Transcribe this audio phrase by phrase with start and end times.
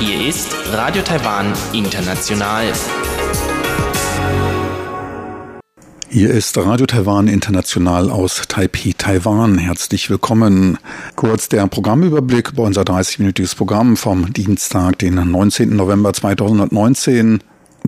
[0.00, 2.72] Hier ist Radio Taiwan International.
[6.08, 9.58] Hier ist Radio Taiwan International aus Taipei, Taiwan.
[9.58, 10.78] Herzlich willkommen.
[11.14, 15.76] Kurz der Programmüberblick über unser 30-minütiges Programm vom Dienstag, den 19.
[15.76, 17.40] November 2019.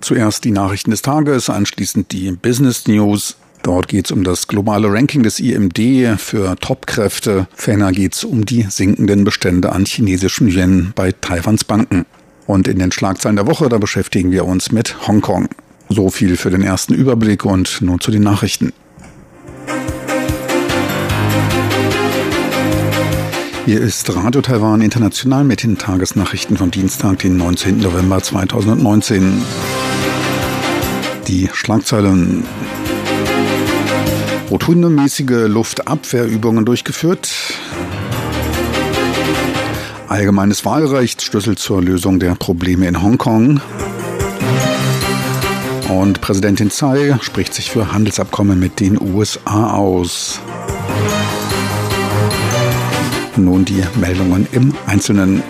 [0.03, 3.39] Zuerst die Nachrichten des Tages, anschließend die Business News.
[3.65, 7.49] Dort geht es um das globale Ranking des IMD für Topkräfte.
[7.55, 12.05] Ferner geht es um die sinkenden Bestände an chinesischem Yuan bei Taiwans Banken.
[12.47, 15.49] Und in den Schlagzeilen der Woche, da beschäftigen wir uns mit Hongkong.
[15.89, 18.75] So viel für den ersten Überblick und nun zu den Nachrichten.
[23.65, 27.79] Hier ist Radio Taiwan International mit den Tagesnachrichten vom Dienstag, den 19.
[27.79, 29.41] November 2019.
[31.29, 32.45] Die Schlagzeilen.
[34.55, 37.29] Routinemäßige Luftabwehrübungen durchgeführt.
[40.07, 43.61] Allgemeines Wahlrecht, Schlüssel zur Lösung der Probleme in Hongkong.
[45.89, 50.39] Und Präsidentin Tsai spricht sich für Handelsabkommen mit den USA aus.
[53.35, 55.43] Nun die Meldungen im Einzelnen.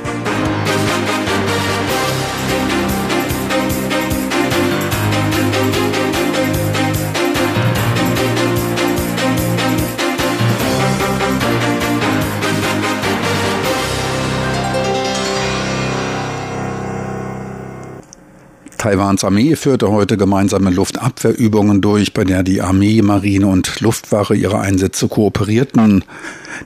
[18.84, 24.60] Taiwans Armee führte heute gemeinsame Luftabwehrübungen durch, bei der die Armee, Marine und Luftwaffe ihre
[24.60, 26.04] Einsätze kooperierten.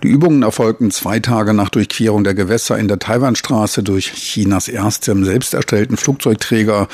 [0.02, 5.24] Die Übungen erfolgten zwei Tage nach Durchquerung der Gewässer in der Taiwanstraße durch Chinas erstem
[5.24, 6.88] selbst erstellten Flugzeugträger,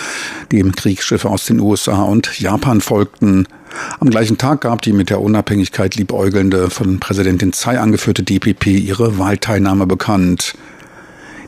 [0.53, 3.49] dem Kriegsschiffe aus den USA und Japan folgten.
[4.01, 9.17] Am gleichen Tag gab die mit der Unabhängigkeit liebäugelnde, von Präsidentin Tsai angeführte DPP ihre
[9.17, 10.55] Wahlteilnahme bekannt.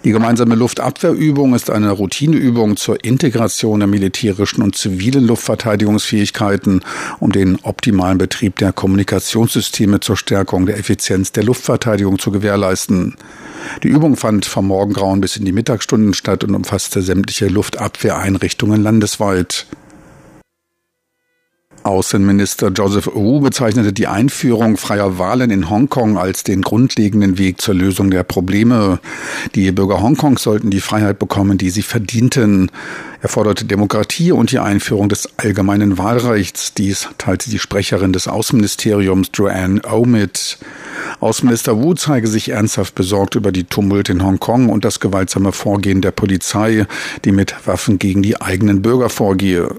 [0.07, 6.83] Die gemeinsame Luftabwehrübung ist eine Routineübung zur Integration der militärischen und zivilen Luftverteidigungsfähigkeiten,
[7.19, 13.17] um den optimalen Betrieb der Kommunikationssysteme zur Stärkung der Effizienz der Luftverteidigung zu gewährleisten.
[13.83, 19.67] Die Übung fand vom Morgengrauen bis in die Mittagsstunden statt und umfasste sämtliche Luftabwehreinrichtungen landesweit.
[21.86, 27.74] Außenminister Joseph Wu bezeichnete die Einführung freier Wahlen in Hongkong als den grundlegenden Weg zur
[27.74, 28.98] Lösung der Probleme.
[29.55, 32.73] Die Bürger Hongkongs sollten die Freiheit bekommen, die sie verdienten.
[33.23, 36.74] Er forderte Demokratie und die Einführung des allgemeinen Wahlrechts.
[36.74, 40.58] Dies teilte die Sprecherin des Außenministeriums Joanne O mit.
[41.20, 46.01] Außenminister Wu zeige sich ernsthaft besorgt über die Tumulte in Hongkong und das gewaltsame Vorgehen
[46.03, 46.86] der Polizei,
[47.24, 49.77] die mit Waffen gegen die eigenen Bürger vorgehe.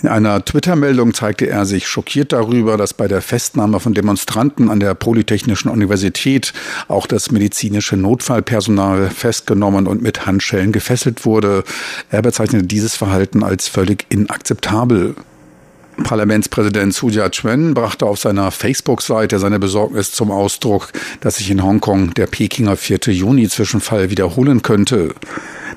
[0.00, 4.78] In einer Twitter-Meldung zeigte er sich schockiert darüber, dass bei der Festnahme von Demonstranten an
[4.78, 6.52] der Polytechnischen Universität
[6.86, 11.64] auch das medizinische Notfallpersonal festgenommen und mit Handschellen gefesselt wurde.
[12.10, 15.16] Er bezeichnete dieses Verhalten als völlig inakzeptabel.
[16.04, 22.14] Parlamentspräsident Su Jia-chuen brachte auf seiner Facebook-Seite seine Besorgnis zum Ausdruck, dass sich in Hongkong
[22.14, 22.98] der Pekinger 4.
[23.08, 25.14] Juni-Zwischenfall wiederholen könnte.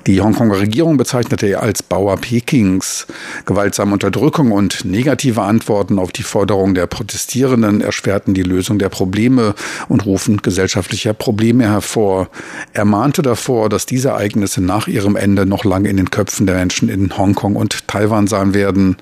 [0.07, 3.05] Die Hongkonger Regierung bezeichnete er als Bauer Pekings.
[3.45, 9.53] Gewaltsame Unterdrückung und negative Antworten auf die Forderungen der Protestierenden erschwerten die Lösung der Probleme
[9.89, 12.29] und rufen gesellschaftliche Probleme hervor.
[12.73, 16.55] Er mahnte davor, dass diese Ereignisse nach ihrem Ende noch lange in den Köpfen der
[16.55, 18.97] Menschen in Hongkong und Taiwan sein werden.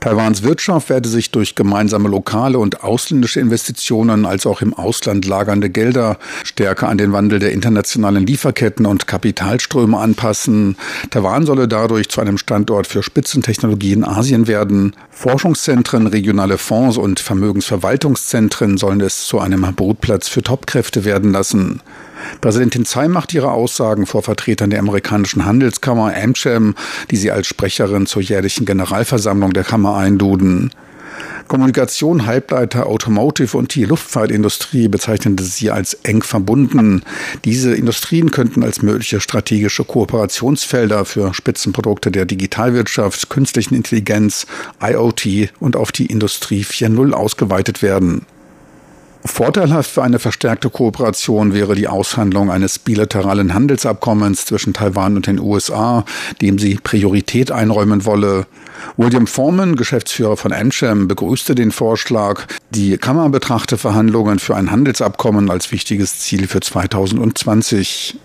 [0.00, 5.70] Taiwans Wirtschaft werde sich durch gemeinsame lokale und ausländische Investitionen als auch im Ausland lagernde
[5.70, 10.76] Gelder stärker an den Wandel der internationalen Lieferketten und Kapitalströme anpassen.
[11.10, 14.94] Taiwan solle dadurch zu einem Standort für Spitzentechnologie in Asien werden.
[15.10, 21.80] Forschungszentren, regionale Fonds und Vermögensverwaltungszentren sollen es zu einem Brutplatz für Topkräfte werden lassen.
[22.40, 26.74] Präsidentin Tsai macht ihre Aussagen vor Vertretern der amerikanischen Handelskammer AmCham,
[27.10, 30.70] die sie als Sprecherin zur jährlichen Generalversammlung der Kammer einluden.
[31.48, 37.02] Kommunikation, Halbleiter, Automotive und die Luftfahrtindustrie bezeichnete sie als eng verbunden.
[37.44, 44.46] Diese Industrien könnten als mögliche strategische Kooperationsfelder für Spitzenprodukte der Digitalwirtschaft, künstlichen Intelligenz,
[44.82, 48.26] IoT und auf die Industrie 4.0 ausgeweitet werden.
[49.26, 55.40] Vorteilhaft für eine verstärkte Kooperation wäre die Aushandlung eines bilateralen Handelsabkommens zwischen Taiwan und den
[55.40, 56.04] USA,
[56.40, 58.46] dem sie Priorität einräumen wolle.
[58.96, 62.46] William Foreman, Geschäftsführer von Amcham, begrüßte den Vorschlag.
[62.70, 68.18] Die Kammer betrachte Verhandlungen für ein Handelsabkommen als wichtiges Ziel für 2020.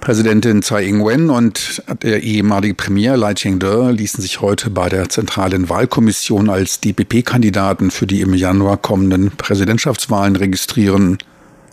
[0.00, 5.68] Präsidentin Tsai Ing-wen und der ehemalige Premier Lai Ching-de ließen sich heute bei der zentralen
[5.68, 11.18] Wahlkommission als DPP-Kandidaten für die im Januar kommenden Präsidentschaftswahlen registrieren.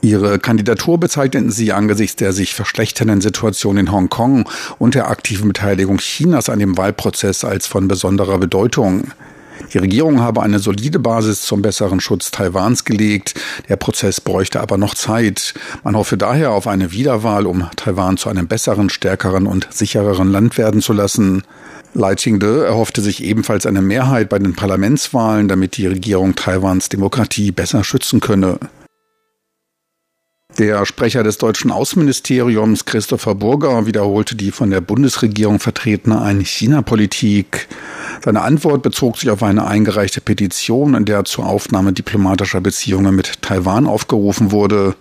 [0.01, 4.47] Ihre Kandidatur bezeichneten sie angesichts der sich verschlechternden Situation in Hongkong
[4.77, 9.05] und der aktiven Beteiligung Chinas an dem Wahlprozess als von besonderer Bedeutung.
[9.73, 13.35] Die Regierung habe eine solide Basis zum besseren Schutz Taiwans gelegt.
[13.69, 15.53] Der Prozess bräuchte aber noch Zeit.
[15.83, 20.57] Man hoffe daher auf eine Wiederwahl, um Taiwan zu einem besseren, stärkeren und sichereren Land
[20.57, 21.43] werden zu lassen.
[21.93, 27.51] Lai Ching-de erhoffte sich ebenfalls eine Mehrheit bei den Parlamentswahlen, damit die Regierung Taiwans Demokratie
[27.51, 28.59] besser schützen könne.
[30.57, 37.67] Der Sprecher des deutschen Außenministeriums, Christopher Burger, wiederholte die von der Bundesregierung vertretene Ein-China-Politik.
[38.25, 43.43] Seine Antwort bezog sich auf eine eingereichte Petition, in der zur Aufnahme diplomatischer Beziehungen mit
[43.43, 44.95] Taiwan aufgerufen wurde.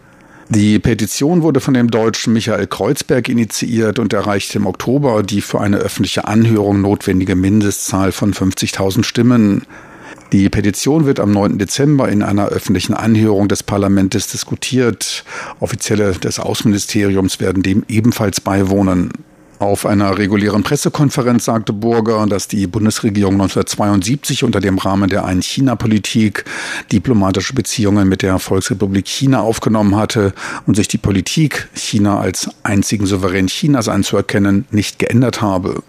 [0.50, 5.62] Die Petition wurde von dem Deutschen Michael Kreuzberg initiiert und erreichte im Oktober die für
[5.62, 9.62] eine öffentliche Anhörung notwendige Mindestzahl von 50.000 Stimmen.
[10.32, 11.58] Die Petition wird am 9.
[11.58, 15.25] Dezember in einer öffentlichen Anhörung des Parlaments diskutiert.
[15.61, 19.12] Offizielle des Außenministeriums werden dem ebenfalls beiwohnen.
[19.58, 26.44] Auf einer regulären Pressekonferenz sagte Burger, dass die Bundesregierung 1972 unter dem Rahmen der Ein-China-Politik
[26.93, 30.34] diplomatische Beziehungen mit der Volksrepublik China aufgenommen hatte
[30.67, 35.82] und sich die Politik, China als einzigen Souverän Chinas anzuerkennen, nicht geändert habe.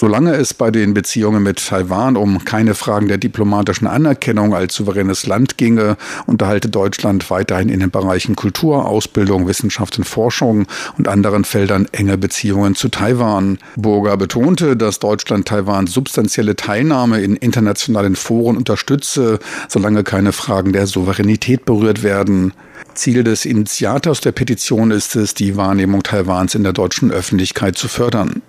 [0.00, 5.26] Solange es bei den Beziehungen mit Taiwan um keine Fragen der diplomatischen Anerkennung als souveränes
[5.26, 10.66] Land ginge, unterhalte Deutschland weiterhin in den Bereichen Kultur, Ausbildung, Wissenschaft und Forschung
[10.96, 13.58] und anderen Feldern enge Beziehungen zu Taiwan.
[13.76, 19.38] Burger betonte, dass Deutschland Taiwans substanzielle Teilnahme in internationalen Foren unterstütze,
[19.68, 22.54] solange keine Fragen der Souveränität berührt werden.
[22.94, 27.86] Ziel des Initiators der Petition ist es, die Wahrnehmung Taiwans in der deutschen Öffentlichkeit zu
[27.86, 28.40] fördern.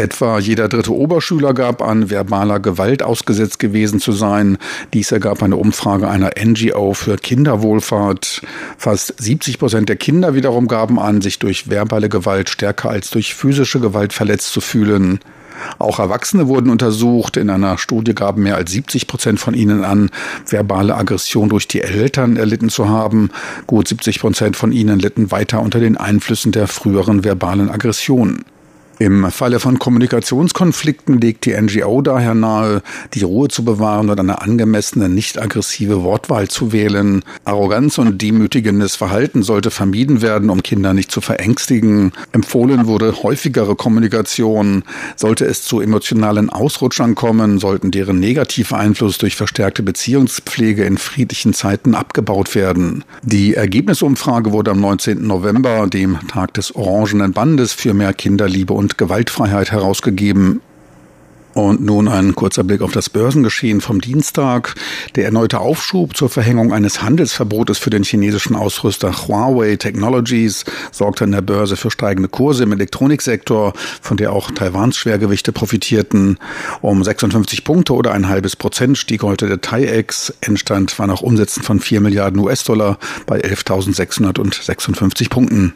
[0.00, 4.56] Etwa jeder dritte Oberschüler gab an, verbaler Gewalt ausgesetzt gewesen zu sein.
[4.94, 8.40] Dies ergab eine Umfrage einer NGO für Kinderwohlfahrt.
[8.78, 13.34] Fast 70 Prozent der Kinder wiederum gaben an, sich durch verbale Gewalt stärker als durch
[13.34, 15.20] physische Gewalt verletzt zu fühlen.
[15.78, 17.36] Auch Erwachsene wurden untersucht.
[17.36, 20.08] In einer Studie gaben mehr als 70 Prozent von ihnen an,
[20.46, 23.28] verbale Aggression durch die Eltern erlitten zu haben.
[23.66, 28.46] Gut 70 Prozent von ihnen litten weiter unter den Einflüssen der früheren verbalen Aggression.
[29.00, 32.82] Im Falle von Kommunikationskonflikten legt die NGO daher nahe,
[33.14, 37.22] die Ruhe zu bewahren und eine angemessene, nicht aggressive Wortwahl zu wählen.
[37.46, 42.12] Arroganz und demütigendes Verhalten sollte vermieden werden, um Kinder nicht zu verängstigen.
[42.32, 44.82] Empfohlen wurde häufigere Kommunikation.
[45.16, 51.54] Sollte es zu emotionalen Ausrutschern kommen, sollten deren negative Einfluss durch verstärkte Beziehungspflege in friedlichen
[51.54, 53.04] Zeiten abgebaut werden.
[53.22, 55.26] Die Ergebnisumfrage wurde am 19.
[55.26, 60.60] November, dem Tag des Orangenen Bandes für mehr Kinderliebe und und Gewaltfreiheit herausgegeben.
[61.52, 64.76] Und nun ein kurzer Blick auf das Börsengeschehen vom Dienstag.
[65.16, 71.32] Der erneute Aufschub zur Verhängung eines Handelsverbotes für den chinesischen Ausrüster Huawei Technologies sorgte an
[71.32, 76.38] der Börse für steigende Kurse im Elektroniksektor, von der auch Taiwans Schwergewichte profitierten.
[76.82, 80.32] Um 56 Punkte oder ein halbes Prozent stieg heute der TAIEX.
[80.42, 82.96] Endstand war nach Umsätzen von 4 Milliarden US-Dollar
[83.26, 85.74] bei 11.656 Punkten.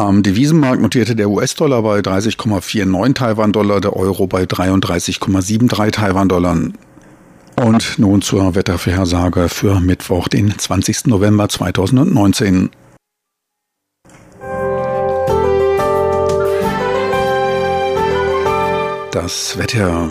[0.00, 6.56] Am Devisenmarkt notierte der US-Dollar bei 30,49 Taiwan-Dollar, der Euro bei 33,73 Taiwan-Dollar.
[7.56, 11.06] Und nun zur Wettervorhersage für Mittwoch, den 20.
[11.06, 12.70] November 2019.
[19.10, 20.10] Das Wetter.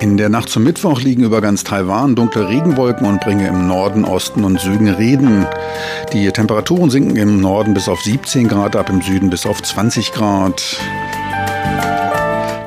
[0.00, 4.06] In der Nacht zum Mittwoch liegen über ganz Taiwan dunkle Regenwolken und bringen im Norden,
[4.06, 5.46] Osten und Süden Regen.
[6.14, 10.12] Die Temperaturen sinken im Norden bis auf 17 Grad ab, im Süden bis auf 20
[10.12, 10.78] Grad.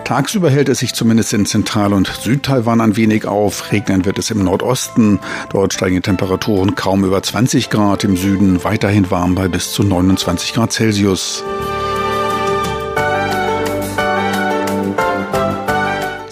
[0.03, 3.71] Tagsüber hält es sich zumindest in Zentral- und Südtaiwan ein wenig auf.
[3.71, 5.19] Regnen wird es im Nordosten.
[5.49, 8.03] Dort steigen die Temperaturen kaum über 20 Grad.
[8.03, 11.43] Im Süden weiterhin warm bei bis zu 29 Grad Celsius.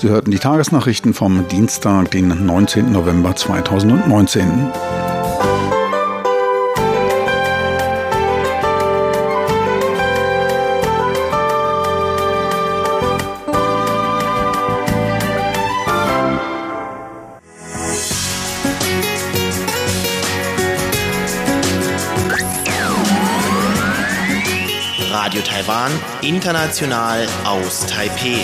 [0.01, 2.91] Sie hörten die Tagesnachrichten vom Dienstag, den 19.
[2.91, 4.71] November 2019.
[25.11, 25.91] Radio Taiwan,
[26.23, 28.43] international aus Taipeh.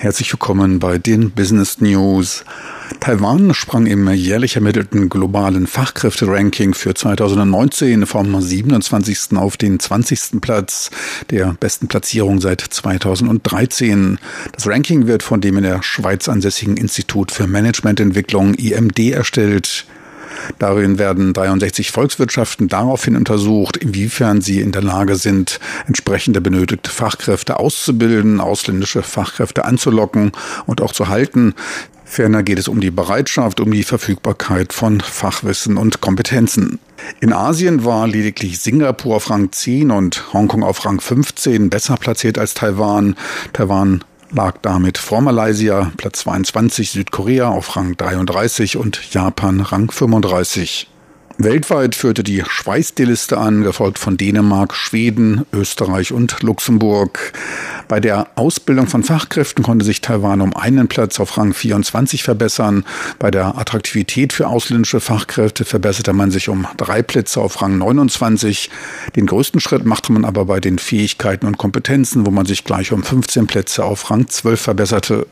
[0.00, 2.44] Herzlich willkommen bei den Business News.
[3.00, 9.36] Taiwan sprang im jährlich ermittelten globalen Fachkräfteranking für 2019 vom 27.
[9.36, 10.40] auf den 20.
[10.40, 10.92] Platz
[11.32, 14.20] der besten Platzierung seit 2013.
[14.52, 19.84] Das Ranking wird von dem in der Schweiz ansässigen Institut für Managemententwicklung IMD erstellt.
[20.58, 27.58] Darin werden 63 Volkswirtschaften daraufhin untersucht, inwiefern sie in der Lage sind, entsprechende benötigte Fachkräfte
[27.58, 30.32] auszubilden, ausländische Fachkräfte anzulocken
[30.66, 31.54] und auch zu halten.
[32.04, 36.78] Ferner geht es um die Bereitschaft, um die Verfügbarkeit von Fachwissen und Kompetenzen.
[37.20, 42.38] In Asien war lediglich Singapur auf Rang 10 und Hongkong auf Rang 15 besser platziert
[42.38, 43.14] als Taiwan.
[43.52, 50.88] Taiwan lag damit vor Malaysia Platz 22, Südkorea auf Rang 33 und Japan Rang 35.
[51.40, 57.32] Weltweit führte die Schweiz die Liste an, gefolgt von Dänemark, Schweden, Österreich und Luxemburg.
[57.86, 62.84] Bei der Ausbildung von Fachkräften konnte sich Taiwan um einen Platz auf Rang 24 verbessern.
[63.20, 68.68] Bei der Attraktivität für ausländische Fachkräfte verbesserte man sich um drei Plätze auf Rang 29.
[69.14, 72.90] Den größten Schritt machte man aber bei den Fähigkeiten und Kompetenzen, wo man sich gleich
[72.90, 75.28] um 15 Plätze auf Rang 12 verbesserte.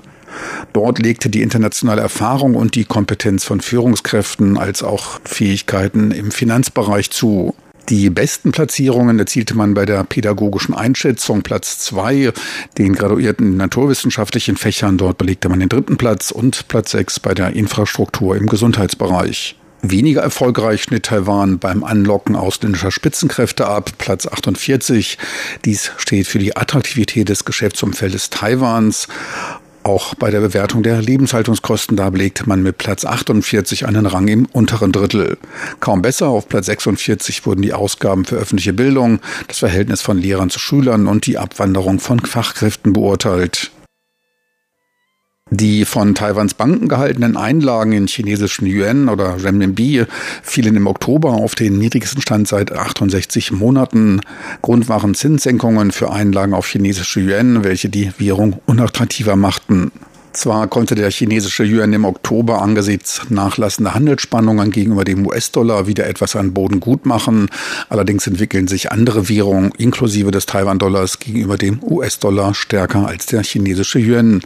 [0.73, 7.11] Dort legte die internationale Erfahrung und die Kompetenz von Führungskräften als auch Fähigkeiten im Finanzbereich
[7.11, 7.55] zu.
[7.89, 12.33] Die besten Platzierungen erzielte man bei der pädagogischen Einschätzung Platz zwei,
[12.79, 14.99] den graduierten naturwissenschaftlichen Fächern.
[14.99, 19.57] Dort belegte man den dritten Platz und Platz sechs bei der Infrastruktur im Gesundheitsbereich.
[19.83, 25.17] Weniger erfolgreich schnitt Taiwan beim Anlocken ausländischer Spitzenkräfte ab, Platz 48.
[25.65, 29.07] Dies steht für die Attraktivität des Geschäftsumfeldes Taiwans
[29.87, 34.47] auch bei der Bewertung der Lebenshaltungskosten, da belegt man mit Platz 48 einen Rang im
[34.47, 35.39] unteren Drittel.
[35.79, 40.51] Kaum besser, auf Platz 46 wurden die Ausgaben für öffentliche Bildung, das Verhältnis von Lehrern
[40.51, 43.71] zu Schülern und die Abwanderung von Fachkräften beurteilt.
[45.59, 50.05] Die von Taiwans Banken gehaltenen Einlagen in chinesischen Yuan oder Renminbi
[50.43, 54.21] fielen im Oktober auf den niedrigsten Stand seit 68 Monaten.
[54.61, 59.93] Grund waren Zinssenkungen für Einlagen auf chinesische Yuan, welche die Währung unattraktiver machten.
[60.37, 66.37] Zwar konnte der chinesische Yuan im Oktober angesichts nachlassender Handelsspannungen gegenüber dem US-Dollar wieder etwas
[66.37, 67.49] an Boden gut machen.
[67.89, 73.99] Allerdings entwickeln sich andere Währungen inklusive des Taiwan-Dollars gegenüber dem US-Dollar stärker als der chinesische
[73.99, 74.43] Yuan.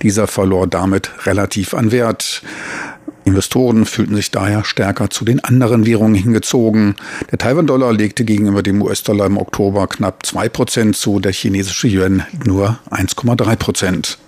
[0.00, 2.42] Dieser verlor damit relativ an Wert.
[3.24, 6.94] Investoren fühlten sich daher stärker zu den anderen Währungen hingezogen.
[7.32, 12.22] Der Taiwan-Dollar legte gegenüber dem US-Dollar im Oktober knapp zwei Prozent zu, der chinesische Yuan
[12.44, 14.18] nur 1,3 Prozent.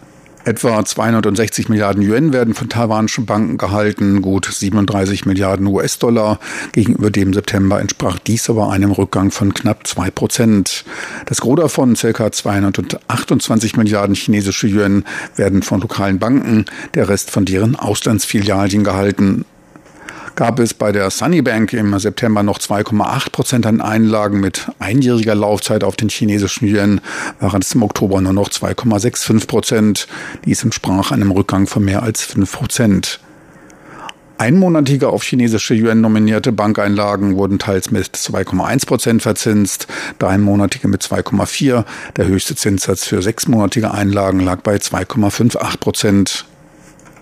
[0.46, 6.38] Etwa 260 Milliarden Yuan werden von taiwanischen Banken gehalten, gut 37 Milliarden US-Dollar.
[6.72, 10.84] Gegenüber dem September entsprach dies aber einem Rückgang von knapp zwei Prozent.
[11.24, 12.30] Das Gros davon, ca.
[12.30, 19.46] 228 Milliarden chinesische Yuan, werden von lokalen Banken, der Rest von deren Auslandsfilialien gehalten
[20.36, 25.84] gab es bei der Sunnybank im September noch 2,8 Prozent an Einlagen mit einjähriger Laufzeit
[25.84, 27.00] auf den chinesischen Yuan,
[27.40, 30.08] waren es im Oktober nur noch 2,65 Prozent.
[30.44, 33.20] Dies entsprach einem Rückgang von mehr als 5 Prozent.
[34.36, 39.86] Einmonatige auf chinesische Yuan nominierte Bankeinlagen wurden teils mit 2,1 Prozent verzinst,
[40.18, 41.84] dreimonatige mit 2,4.
[42.16, 46.46] Der höchste Zinssatz für sechsmonatige Einlagen lag bei 2,58 Prozent.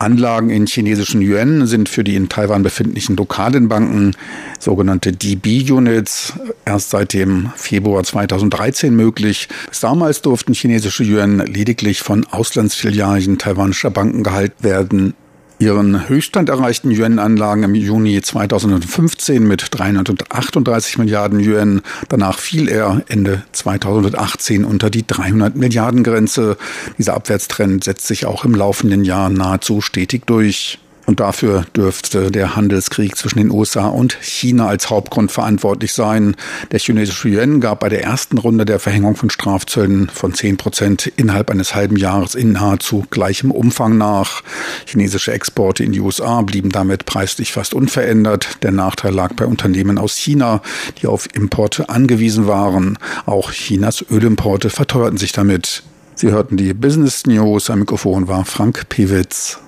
[0.02, 4.16] Anlagen in chinesischen Yuan sind für die in Taiwan befindlichen lokalen Banken,
[4.58, 9.48] sogenannte DB-Units, erst seit dem Februar 2013 möglich.
[9.68, 15.14] Bis damals durften chinesische Yuan lediglich von Auslandsfilialen taiwanischer Banken gehalten werden.
[15.62, 21.82] Ihren Höchststand erreichten Yuan-Anlagen im Juni 2015 mit 338 Milliarden Yuan.
[22.08, 26.56] Danach fiel er Ende 2018 unter die 300 Milliarden Grenze.
[26.98, 30.80] Dieser Abwärtstrend setzt sich auch im laufenden Jahr nahezu stetig durch.
[31.06, 36.36] Und dafür dürfte der Handelskrieg zwischen den USA und China als Hauptgrund verantwortlich sein.
[36.70, 41.12] Der chinesische Yuan gab bei der ersten Runde der Verhängung von Strafzöllen von 10 Prozent
[41.16, 44.42] innerhalb eines halben Jahres in nahezu gleichem Umfang nach.
[44.86, 48.62] Chinesische Exporte in die USA blieben damit preislich fast unverändert.
[48.62, 50.62] Der Nachteil lag bei Unternehmen aus China,
[51.00, 52.96] die auf Importe angewiesen waren.
[53.26, 55.82] Auch Chinas Ölimporte verteuerten sich damit.
[56.14, 57.70] Sie hörten die Business News.
[57.70, 59.58] Am Mikrofon war Frank Pewitz.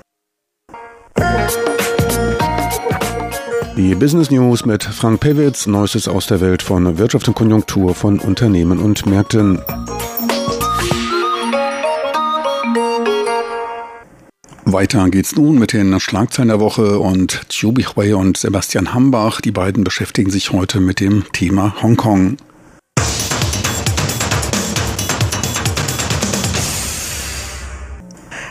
[3.77, 8.19] Die Business News mit Frank Pewitz, Neuestes aus der Welt von Wirtschaft und Konjunktur von
[8.19, 9.61] Unternehmen und Märkten.
[14.65, 19.53] Weiter geht's nun mit den Schlagzeilen der Woche und Chiu Bihui und Sebastian Hambach, die
[19.53, 22.37] beiden beschäftigen sich heute mit dem Thema Hongkong.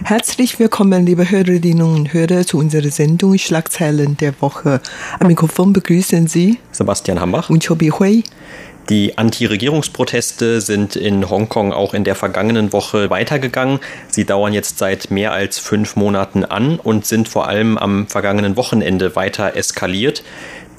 [0.05, 4.81] Herzlich willkommen, liebe Hörerinnen und Hörer, zu unserer Sendung Schlagzeilen der Woche.
[5.17, 8.25] Am Mikrofon begrüßen Sie Sebastian Hambach und Chobi Hui.
[8.89, 13.79] Die Anti-Regierungsproteste sind in Hongkong auch in der vergangenen Woche weitergegangen.
[14.09, 18.57] Sie dauern jetzt seit mehr als fünf Monaten an und sind vor allem am vergangenen
[18.57, 20.21] Wochenende weiter eskaliert.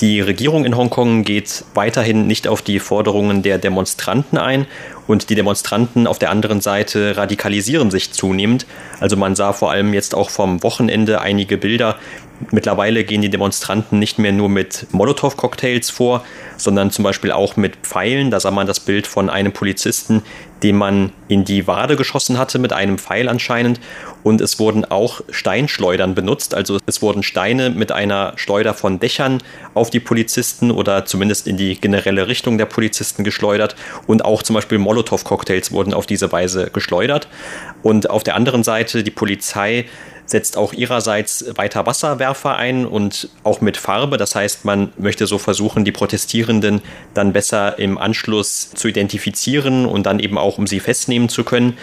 [0.00, 4.66] Die Regierung in Hongkong geht weiterhin nicht auf die Forderungen der Demonstranten ein
[5.06, 8.66] und die Demonstranten auf der anderen Seite radikalisieren sich zunehmend.
[8.98, 11.96] Also man sah vor allem jetzt auch vom Wochenende einige Bilder,
[12.50, 16.24] Mittlerweile gehen die Demonstranten nicht mehr nur mit Molotow-Cocktails vor,
[16.56, 18.30] sondern zum Beispiel auch mit Pfeilen.
[18.30, 20.22] Da sah man das Bild von einem Polizisten,
[20.62, 23.80] dem man in die Wade geschossen hatte, mit einem Pfeil anscheinend.
[24.24, 26.54] Und es wurden auch Steinschleudern benutzt.
[26.54, 29.42] Also es wurden Steine mit einer Schleuder von Dächern
[29.74, 33.76] auf die Polizisten oder zumindest in die generelle Richtung der Polizisten geschleudert.
[34.06, 37.28] Und auch zum Beispiel Molotow-Cocktails wurden auf diese Weise geschleudert.
[37.82, 39.86] Und auf der anderen Seite die Polizei
[40.26, 44.16] setzt auch ihrerseits weiter Wasserwerfer ein und auch mit Farbe.
[44.16, 50.06] Das heißt, man möchte so versuchen, die Protestierenden dann besser im Anschluss zu identifizieren und
[50.06, 51.76] dann eben auch, um sie festnehmen zu können.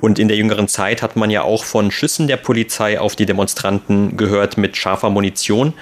[0.00, 3.26] Und in der jüngeren Zeit hat man ja auch von Schüssen der Polizei auf die
[3.26, 5.72] Demonstranten gehört mit scharfer Munition.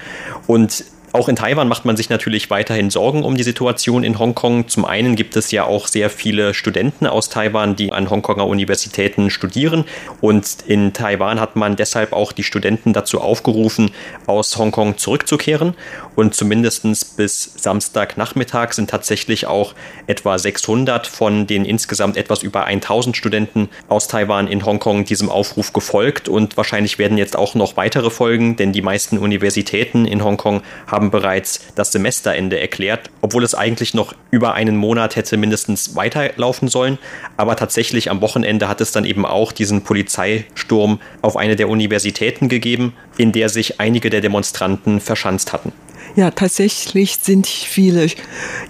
[0.46, 4.68] Und auch in Taiwan macht man sich natürlich weiterhin Sorgen um die Situation in Hongkong.
[4.68, 9.28] Zum einen gibt es ja auch sehr viele Studenten aus Taiwan, die an Hongkonger Universitäten
[9.28, 9.84] studieren.
[10.22, 13.90] Und in Taiwan hat man deshalb auch die Studenten dazu aufgerufen,
[14.26, 15.74] aus Hongkong zurückzukehren.
[16.16, 19.74] Und zumindest bis Samstagnachmittag sind tatsächlich auch
[20.06, 25.74] etwa 600 von den insgesamt etwas über 1000 Studenten aus Taiwan in Hongkong diesem Aufruf
[25.74, 26.30] gefolgt.
[26.30, 31.01] Und wahrscheinlich werden jetzt auch noch weitere folgen, denn die meisten Universitäten in Hongkong haben
[31.02, 36.68] haben bereits das Semesterende erklärt, obwohl es eigentlich noch über einen Monat hätte mindestens weiterlaufen
[36.68, 36.98] sollen.
[37.36, 42.48] Aber tatsächlich am Wochenende hat es dann eben auch diesen Polizeisturm auf eine der Universitäten
[42.48, 45.72] gegeben, in der sich einige der Demonstranten verschanzt hatten.
[46.14, 48.06] Ja, tatsächlich sind viele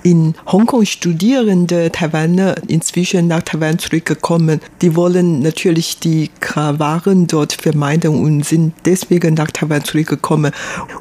[0.05, 4.61] in Hongkong studierende Taiwaner inzwischen nach Taiwan zurückgekommen.
[4.81, 10.53] Die wollen natürlich die Krawaren dort vermeiden und sind deswegen nach Taiwan zurückgekommen.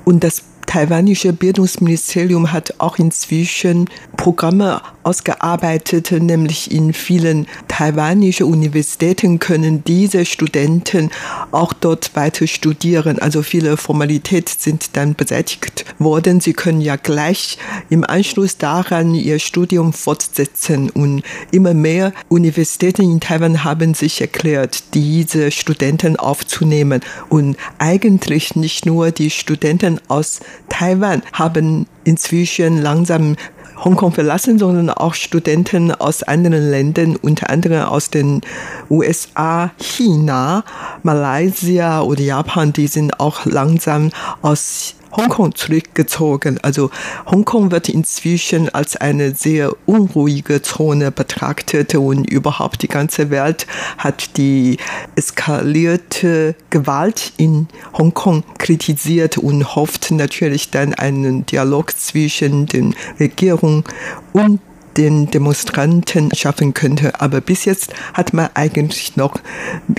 [0.03, 9.83] Und das taiwanische Bildungsministerium hat auch inzwischen Programme ausgearbeitet, nämlich in vielen taiwanischen Universitäten können
[9.83, 11.09] diese Studenten
[11.51, 13.19] auch dort weiter studieren.
[13.19, 16.39] Also viele Formalitäten sind dann beseitigt worden.
[16.39, 17.57] Sie können ja gleich
[17.89, 24.83] im Anschluss daran ihr Studium fortsetzen und immer mehr Universitäten in Taiwan haben sich erklärt,
[24.93, 33.35] diese Studenten aufzunehmen und eigentlich nicht nur die Studenten aus Taiwan haben inzwischen langsam
[33.84, 38.41] Hongkong verlassen, sondern auch Studenten aus anderen Ländern, unter anderem aus den
[38.89, 40.63] USA, China,
[41.04, 46.60] Malaysia oder Japan, die sind auch langsam aus Hongkong zurückgezogen.
[46.62, 46.89] Also
[47.26, 54.38] Hongkong wird inzwischen als eine sehr unruhige Zone betrachtet und überhaupt die ganze Welt hat
[54.38, 54.78] die
[55.15, 63.84] eskalierte Gewalt in Hongkong kritisiert und hofft natürlich dann einen Dialog zwischen den Regierungen
[64.34, 64.60] und
[64.97, 67.19] den Demonstranten schaffen könnte.
[67.19, 69.36] Aber bis jetzt hat man eigentlich noch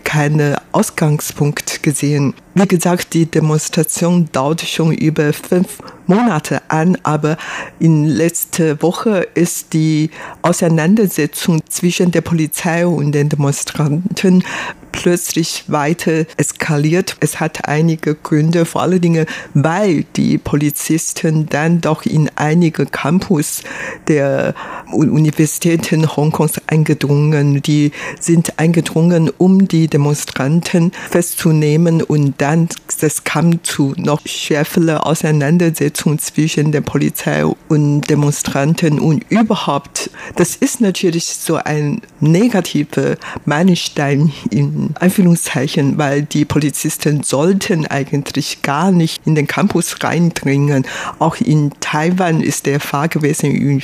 [0.05, 2.35] keinen Ausgangspunkt gesehen.
[2.55, 7.39] Wie gesagt, die Demonstration dauert schon über fünf Monate an, aber
[7.79, 10.11] in letzter Woche ist die
[10.43, 14.45] Auseinandersetzung zwischen der Polizei und den Demonstranten
[14.93, 17.17] plötzlich weiter eskaliert.
[17.21, 23.63] Es hat einige Gründe, vor allen Dingen, weil die Polizisten dann doch in einige Campus
[24.09, 24.55] der
[24.93, 27.63] Universitäten Hongkongs eingedrungen.
[27.63, 32.69] Die sind eingedrungen, um die Demonstranten festzunehmen und dann,
[33.01, 40.81] das kam zu noch schärferen Auseinandersetzungen zwischen der Polizei und Demonstranten und überhaupt, das ist
[40.81, 49.35] natürlich so ein negativer Meilenstein in Anführungszeichen, weil die Polizisten sollten eigentlich gar nicht in
[49.35, 50.87] den Campus reindringen.
[51.19, 53.51] Auch in Taiwan ist der Fall gewesen.
[53.55, 53.83] In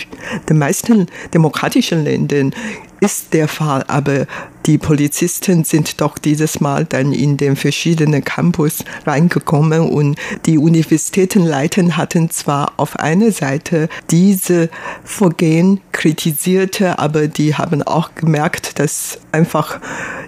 [0.48, 2.54] den meisten demokratischen Ländern
[3.00, 4.26] ist der Fall, aber
[4.66, 11.96] die Polizisten sind doch dieses Mal dann in den verschiedenen Campus reingekommen und die Universitätenleiter
[11.96, 14.68] hatten zwar auf einer Seite diese
[15.04, 19.80] Vorgehen kritisierte, aber die haben auch gemerkt, dass einfach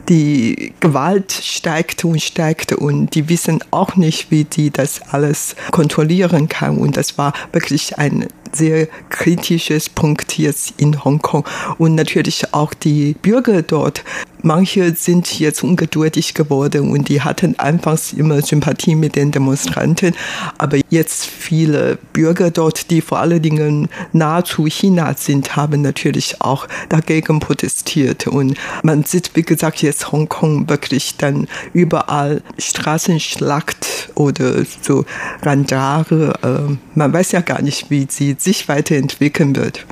[0.09, 6.49] die Gewalt steigt und steigt und die wissen auch nicht, wie die das alles kontrollieren
[6.49, 6.79] kann.
[6.79, 11.45] Und das war wirklich ein sehr kritisches Punkt jetzt in Hongkong.
[11.79, 14.05] Und natürlich auch die Bürger dort.
[14.43, 20.15] Manche sind jetzt ungeduldig geworden und die hatten anfangs immer Sympathie mit den Demonstranten.
[20.57, 26.41] Aber jetzt viele Bürger dort, die vor allen Dingen nahe zu China sind, haben natürlich
[26.41, 28.27] auch dagegen protestiert.
[28.27, 35.05] Und man sieht, wie gesagt, jetzt Hongkong wirklich dann überall Straßenschlacht oder so
[35.43, 36.33] Randare.
[36.43, 39.85] Äh, man weiß ja gar nicht, wie sie sich weiterentwickeln wird.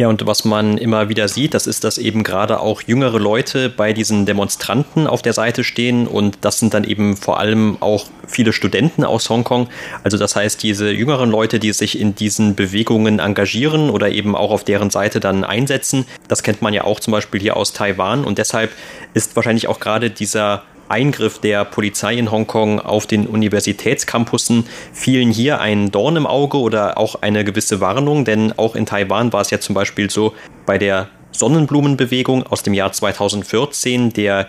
[0.00, 3.68] Ja, und was man immer wieder sieht, das ist, dass eben gerade auch jüngere Leute
[3.68, 8.06] bei diesen Demonstranten auf der Seite stehen und das sind dann eben vor allem auch
[8.26, 9.68] viele Studenten aus Hongkong.
[10.02, 14.52] Also das heißt, diese jüngeren Leute, die sich in diesen Bewegungen engagieren oder eben auch
[14.52, 18.24] auf deren Seite dann einsetzen, das kennt man ja auch zum Beispiel hier aus Taiwan
[18.24, 18.70] und deshalb
[19.12, 24.66] ist wahrscheinlich auch gerade dieser Eingriff der Polizei in Hongkong auf den Universitätscampussen.
[24.92, 29.32] Fielen hier ein Dorn im Auge oder auch eine gewisse Warnung, denn auch in Taiwan
[29.32, 30.34] war es ja zum Beispiel so
[30.66, 34.48] bei der Sonnenblumenbewegung aus dem Jahr 2014, der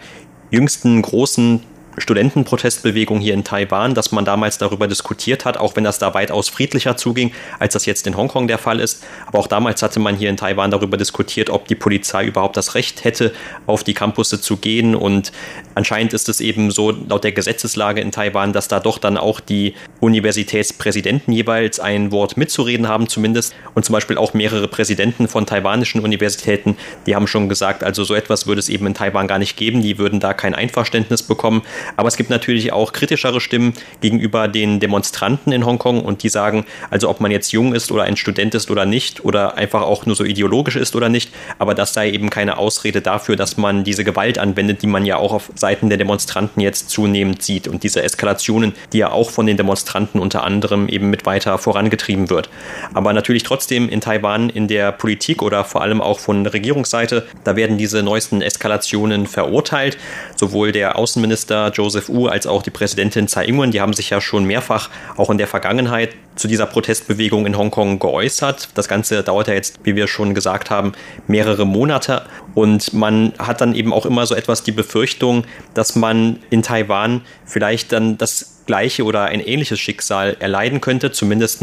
[0.50, 1.62] jüngsten großen
[1.98, 6.50] Studentenprotestbewegung hier in Taiwan, dass man damals darüber diskutiert hat, auch wenn das da weitaus
[6.50, 9.04] friedlicher zuging, als das jetzt in Hongkong der Fall ist.
[9.28, 12.76] Aber auch damals hatte man hier in Taiwan darüber diskutiert, ob die Polizei überhaupt das
[12.76, 13.34] Recht hätte,
[13.68, 14.96] auf die Campusse zu gehen.
[14.96, 15.32] Und
[15.76, 19.40] anscheinend ist es eben so, laut der Gesetzeslage in Taiwan, dass da doch dann auch
[19.40, 23.54] die Universitätspräsidenten jeweils ein Wort mitzureden haben, zumindest.
[23.76, 28.16] Und zum Beispiel auch mehrere Präsidenten von taiwanischen Universitäten, die haben schon gesagt, also so
[28.16, 29.82] etwas würde es eben in Taiwan gar nicht geben.
[29.82, 31.64] Die würden da kein Einverständnis bekommen.
[31.96, 36.66] Aber es gibt natürlich auch kritischere Stimmen gegenüber den Demonstranten in Hongkong und die sagen,
[36.90, 40.06] also ob man jetzt jung ist oder ein Student ist oder nicht oder einfach auch
[40.06, 43.84] nur so ideologisch ist oder nicht, aber das sei eben keine Ausrede dafür, dass man
[43.84, 47.84] diese Gewalt anwendet, die man ja auch auf Seiten der Demonstranten jetzt zunehmend sieht und
[47.84, 52.50] diese Eskalationen, die ja auch von den Demonstranten unter anderem eben mit weiter vorangetrieben wird.
[52.94, 57.56] Aber natürlich trotzdem in Taiwan in der Politik oder vor allem auch von Regierungsseite, da
[57.56, 59.98] werden diese neuesten Eskalationen verurteilt.
[60.36, 64.22] Sowohl der Außenminister Joseph Wu als auch die Präsidentin Tsai Ing-wen, die haben sich ja
[64.22, 68.70] schon mehrfach auch in der Vergangenheit zu dieser Protestbewegung in Hongkong geäußert.
[68.76, 70.94] Das Ganze dauert ja jetzt, wie wir schon gesagt haben,
[71.28, 76.40] mehrere Monate und man hat dann eben auch immer so etwas die Befürchtung, dass man
[76.50, 81.12] in Taiwan vielleicht dann das gleiche oder ein ähnliches Schicksal erleiden könnte.
[81.12, 81.62] Zumindest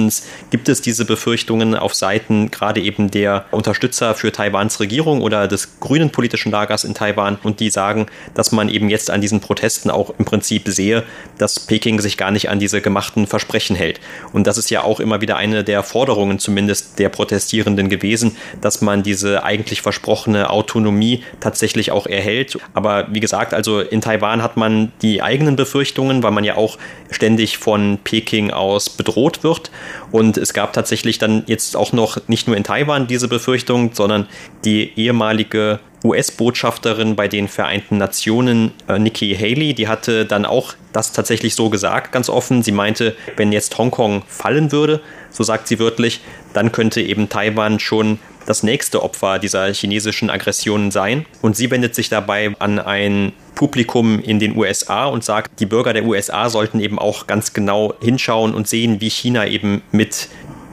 [0.51, 5.81] gibt es diese Befürchtungen auf Seiten gerade eben der Unterstützer für Taiwans Regierung oder des
[5.81, 9.91] grünen politischen Lagers in Taiwan und die sagen, dass man eben jetzt an diesen Protesten
[9.91, 11.05] auch im Prinzip sehe,
[11.39, 14.01] dass Peking sich gar nicht an diese gemachten Versprechen hält.
[14.33, 18.81] Und das ist ja auch immer wieder eine der Forderungen zumindest der Protestierenden gewesen, dass
[18.81, 22.59] man diese eigentlich versprochene Autonomie tatsächlich auch erhält.
[22.75, 26.79] Aber wie gesagt, also in Taiwan hat man die eigenen Befürchtungen, weil man ja auch
[27.11, 29.71] ständig von Peking aus bedroht wird.
[30.11, 34.27] Und es gab tatsächlich dann jetzt auch noch nicht nur in Taiwan diese Befürchtung, sondern
[34.65, 41.13] die ehemalige US-Botschafterin bei den Vereinten Nationen, äh, Nikki Haley, die hatte dann auch das
[41.13, 42.63] tatsächlich so gesagt, ganz offen.
[42.63, 46.21] Sie meinte, wenn jetzt Hongkong fallen würde, so sagt sie wörtlich,
[46.53, 51.27] dann könnte eben Taiwan schon das nächste Opfer dieser chinesischen Aggressionen sein.
[51.43, 55.93] Und sie wendet sich dabei an ein Publikum in den USA und sagt, die Bürger
[55.93, 60.29] der USA sollten eben auch ganz genau hinschauen und sehen, wie China eben mit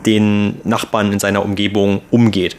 [0.06, 2.56] den Nachbarn in seiner Umgebung umgeht.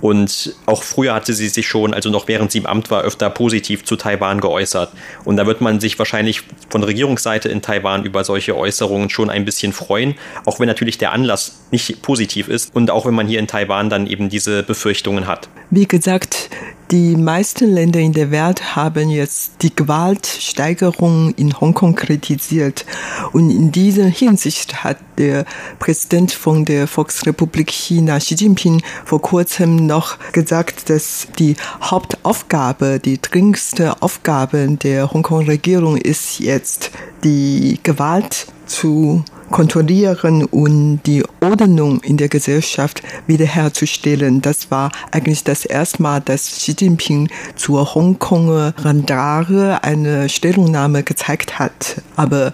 [0.00, 3.30] Und auch früher hatte sie sich schon, also noch während sie im Amt war, öfter
[3.30, 4.92] positiv zu Taiwan geäußert.
[5.24, 9.44] Und da wird man sich wahrscheinlich von Regierungsseite in Taiwan über solche Äußerungen schon ein
[9.44, 10.14] bisschen freuen,
[10.46, 13.90] auch wenn natürlich der Anlass nicht positiv ist und auch wenn man hier in Taiwan
[13.90, 15.48] dann eben diese Befürchtungen hat.
[15.70, 16.50] Wie gesagt,
[16.90, 22.84] die meisten Länder in der Welt haben jetzt die Gewaltsteigerung in Hongkong kritisiert.
[23.32, 25.44] Und in dieser Hinsicht hat der
[25.78, 33.22] Präsident von der Volksrepublik China, Xi Jinping, vor kurzem noch gesagt, dass die Hauptaufgabe, die
[33.22, 36.90] dringendste Aufgabe der Hongkong-Regierung ist jetzt,
[37.22, 44.40] die Gewalt zu kontrollieren und die Ordnung in der Gesellschaft wiederherzustellen.
[44.42, 51.58] Das war eigentlich das erste Mal, dass Xi Jinping zur Hongkonger Randare eine Stellungnahme gezeigt
[51.58, 52.02] hat.
[52.16, 52.52] Aber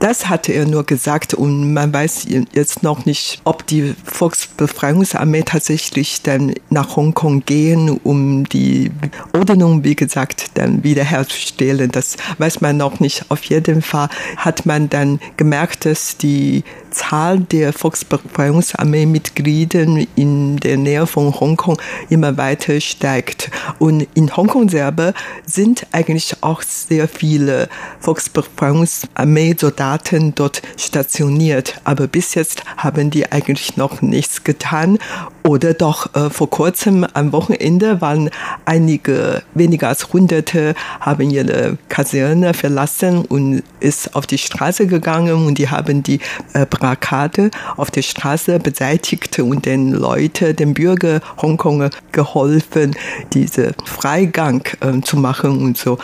[0.00, 6.22] Das hatte er nur gesagt und man weiß jetzt noch nicht, ob die Volksbefreiungsarmee tatsächlich
[6.22, 8.92] dann nach Hongkong gehen, um die
[9.32, 11.90] Ordnung, wie gesagt, dann wiederherzustellen.
[11.90, 13.24] Das weiß man noch nicht.
[13.28, 19.84] Auf jeden Fall hat man dann gemerkt, dass die Zahl der Volksbefreiungsarmee-Mitglieder
[20.14, 21.76] in der Nähe von Hongkong
[22.08, 23.50] immer weiter steigt.
[23.80, 25.12] Und in Hongkong selber
[25.44, 27.68] sind eigentlich auch sehr viele
[28.00, 29.87] Volksbefreiungsarmee-Soldaten
[30.34, 31.80] dort stationiert.
[31.84, 34.98] Aber bis jetzt haben die eigentlich noch nichts getan.
[35.44, 38.28] Oder doch äh, vor kurzem am Wochenende waren
[38.66, 45.56] einige, weniger als Hunderte, haben ihre Kaserne verlassen und ist auf die Straße gegangen und
[45.56, 46.20] die haben die
[46.52, 52.94] äh, Plakate auf der Straße beseitigt und den Leuten, den Bürger Hongkong geholfen,
[53.32, 55.98] diese Freigang äh, zu machen und so.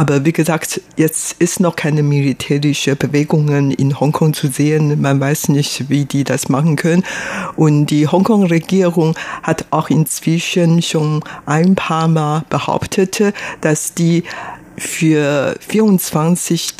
[0.00, 4.98] Aber wie gesagt, jetzt ist noch keine militärische Bewegungen in Hongkong zu sehen.
[4.98, 7.04] Man weiß nicht, wie die das machen können.
[7.54, 13.20] Und die Hongkong-Regierung hat auch inzwischen schon ein paar Mal behauptet,
[13.60, 14.24] dass die
[14.78, 16.72] für 24.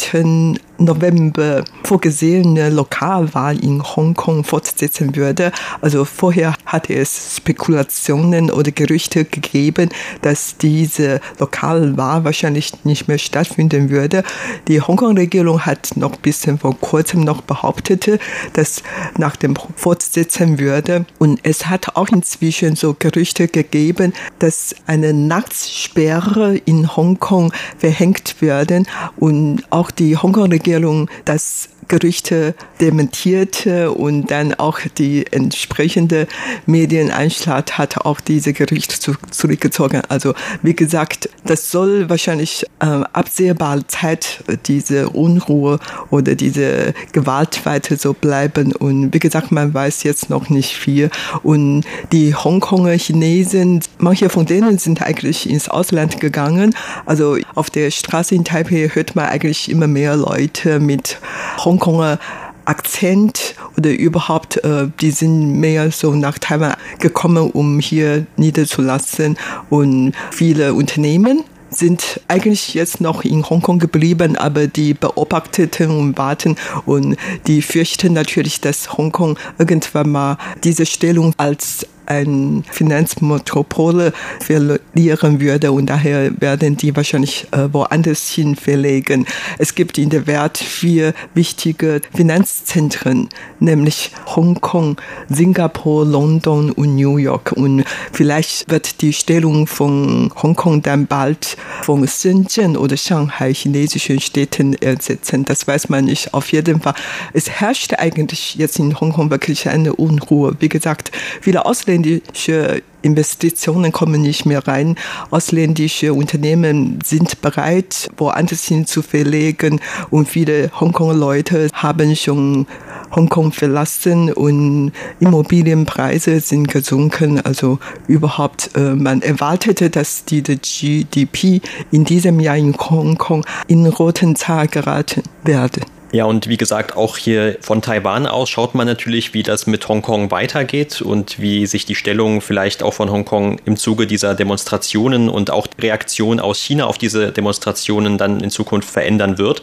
[0.80, 5.52] November vorgesehene Lokalwahl in Hongkong fortsetzen würde.
[5.80, 9.90] Also vorher hatte es Spekulationen oder Gerüchte gegeben,
[10.22, 14.22] dass diese Lokalwahl wahrscheinlich nicht mehr stattfinden würde.
[14.68, 18.20] Die Hongkong-Regierung hat noch bisschen vor kurzem noch behauptet,
[18.54, 18.82] dass
[19.18, 21.04] nach dem fortsetzen würde.
[21.18, 28.86] Und es hat auch inzwischen so Gerüchte gegeben, dass eine Nachtssperre in Hongkong verhängt werden
[29.16, 36.29] und auch die Hongkong-Regierung Regierung das Gerüchte dementierte und dann auch die entsprechende
[36.64, 40.00] Medienanstalt hat auch diese Gerüchte zu, zurückgezogen.
[40.09, 47.96] Also wie gesagt, das soll wahrscheinlich äh, absehbare Zeit diese Unruhe oder diese Gewalt weiter
[47.96, 48.72] so bleiben.
[48.72, 51.11] Und wie gesagt, man weiß jetzt noch nicht viel.
[51.42, 56.72] Und die Hongkonger Chinesen, manche von denen sind eigentlich ins Ausland gegangen.
[57.05, 61.18] Also auf der Straße in Taipei hört man eigentlich immer mehr Leute mit
[61.64, 62.18] Hong Hongkonger
[62.66, 69.38] Akzent oder überhaupt, äh, die sind mehr so nach Taiwan gekommen, um hier niederzulassen.
[69.70, 76.56] Und viele Unternehmen sind eigentlich jetzt noch in Hongkong geblieben, aber die beobachteten und warten
[76.84, 77.16] und
[77.46, 85.86] die fürchten natürlich, dass Hongkong irgendwann mal diese Stellung als ein Finanzmetropole verlieren würde und
[85.86, 89.26] daher werden die wahrscheinlich äh, woanders hin verlegen.
[89.58, 93.28] Es gibt in der Welt vier wichtige Finanzzentren,
[93.60, 94.96] nämlich Hongkong,
[95.28, 97.52] Singapur, London und New York.
[97.52, 104.74] Und vielleicht wird die Stellung von Hongkong dann bald von Shenzhen oder Shanghai chinesischen Städten
[104.74, 105.44] ersetzen.
[105.44, 106.34] Das weiß man nicht.
[106.34, 106.94] Auf jeden Fall.
[107.32, 110.56] Es herrscht eigentlich jetzt in Hongkong wirklich eine Unruhe.
[110.58, 114.96] Wie gesagt, viele Ausländer ausländische Investitionen kommen nicht mehr rein.
[115.30, 122.66] Ausländische Unternehmen sind bereit, woanders hin zu verlegen und viele Hongkong-Leute haben schon
[123.14, 127.40] Hongkong verlassen und Immobilienpreise sind gesunken.
[127.40, 131.60] Also überhaupt, äh, man erwartete, dass die GDP
[131.90, 135.84] in diesem Jahr in Hongkong in roten Zahl geraten werden.
[136.12, 139.86] Ja, und wie gesagt, auch hier von Taiwan aus schaut man natürlich, wie das mit
[139.86, 145.28] Hongkong weitergeht und wie sich die Stellung vielleicht auch von Hongkong im Zuge dieser Demonstrationen
[145.28, 149.62] und auch Reaktion aus China auf diese Demonstrationen dann in Zukunft verändern wird.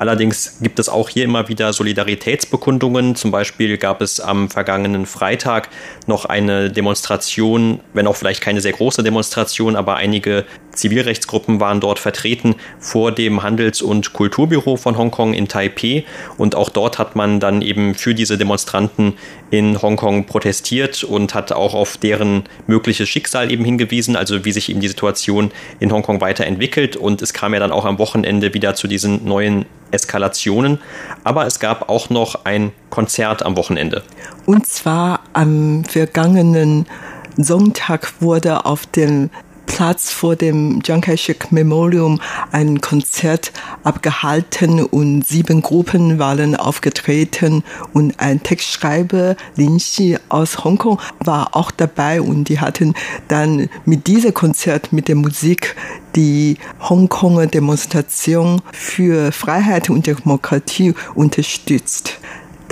[0.00, 3.14] Allerdings gibt es auch hier immer wieder Solidaritätsbekundungen.
[3.14, 5.68] Zum Beispiel gab es am vergangenen Freitag
[6.08, 12.00] noch eine Demonstration, wenn auch vielleicht keine sehr große Demonstration, aber einige Zivilrechtsgruppen waren dort
[12.00, 15.83] vertreten vor dem Handels- und Kulturbüro von Hongkong in Taipei
[16.36, 19.14] und auch dort hat man dann eben für diese Demonstranten
[19.50, 24.68] in Hongkong protestiert und hat auch auf deren mögliches Schicksal eben hingewiesen, also wie sich
[24.70, 26.96] eben die Situation in Hongkong weiterentwickelt.
[26.96, 30.78] Und es kam ja dann auch am Wochenende wieder zu diesen neuen Eskalationen.
[31.22, 34.02] Aber es gab auch noch ein Konzert am Wochenende.
[34.46, 36.86] Und zwar am vergangenen
[37.36, 39.30] Sonntag wurde auf dem
[39.66, 42.20] Platz vor dem Chiang Kai-shek Memorium
[42.52, 51.00] ein Konzert abgehalten und sieben Gruppen waren aufgetreten und ein Textschreiber, Lin Xi aus Hongkong,
[51.20, 52.94] war auch dabei und die hatten
[53.28, 55.76] dann mit diesem Konzert, mit der Musik
[56.14, 62.20] die Hongkonger Demonstration für Freiheit und Demokratie unterstützt.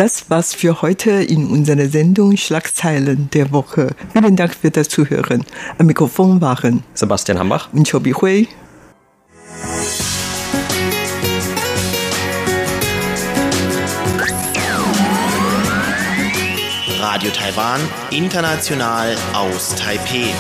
[0.03, 3.95] Das war's für heute in unserer Sendung Schlagzeilen der Woche.
[4.12, 5.45] Vielen Dank für das Zuhören.
[5.79, 8.49] Am Mikrofon waren Sebastian Hambach und Chobi Hui.
[16.99, 20.35] Radio Taiwan, international aus Taipei.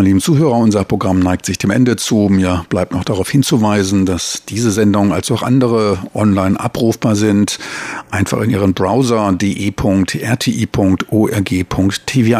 [0.00, 2.30] Meine lieben Zuhörer, unser Programm neigt sich dem Ende zu.
[2.30, 7.58] Mir bleibt noch darauf hinzuweisen, dass diese Sendung als auch andere online abrufbar sind.
[8.10, 10.16] Einfach in Ihren Browser de.rti.org.tv